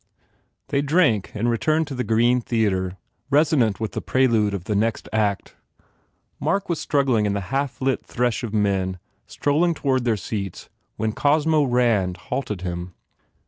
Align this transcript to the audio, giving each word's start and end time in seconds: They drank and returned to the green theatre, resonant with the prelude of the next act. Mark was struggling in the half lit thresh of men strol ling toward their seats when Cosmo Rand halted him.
They 0.69 0.81
drank 0.81 1.29
and 1.35 1.47
returned 1.47 1.85
to 1.89 1.93
the 1.93 2.03
green 2.03 2.41
theatre, 2.41 2.97
resonant 3.29 3.79
with 3.79 3.91
the 3.91 4.01
prelude 4.01 4.55
of 4.55 4.63
the 4.63 4.73
next 4.75 5.07
act. 5.13 5.55
Mark 6.39 6.69
was 6.69 6.79
struggling 6.79 7.27
in 7.27 7.33
the 7.33 7.39
half 7.53 7.79
lit 7.81 8.03
thresh 8.03 8.41
of 8.43 8.51
men 8.51 8.97
strol 9.27 9.59
ling 9.59 9.75
toward 9.75 10.03
their 10.03 10.17
seats 10.17 10.69
when 10.95 11.11
Cosmo 11.11 11.61
Rand 11.65 12.17
halted 12.17 12.61
him. 12.61 12.95